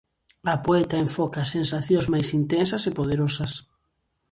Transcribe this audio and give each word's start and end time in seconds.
A 0.53 0.55
poeta 0.65 0.97
enfoca 1.05 1.39
as 1.43 1.51
sensacións 1.57 2.05
máis 2.13 2.27
intensas 2.39 2.83
e 2.89 2.91
poderosas. 2.99 3.51